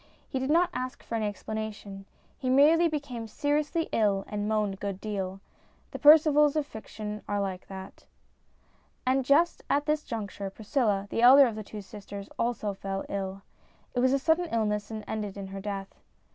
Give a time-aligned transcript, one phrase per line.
[0.27, 2.07] He did not ask for any explanation.
[2.39, 5.41] He merely became seriously ill and moaned a good deal.
[5.91, 8.07] The Percivals of fiction are like that.
[9.05, 13.43] And just at this juncture Priscilla, the elder of the two sisters, also fell ill.
[13.93, 15.93] It was a sudden illness, and ended in her death.